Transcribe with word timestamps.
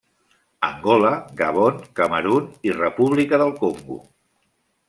Angola, 0.67 1.11
Gabon, 1.41 1.77
Camerun 2.01 2.49
i 2.71 2.75
República 2.81 3.41
del 3.43 3.57
Congo. 3.63 4.03